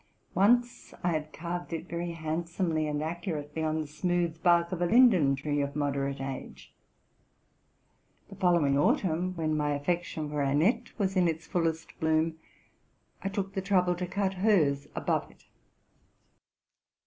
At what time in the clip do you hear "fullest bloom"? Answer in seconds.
11.45-12.39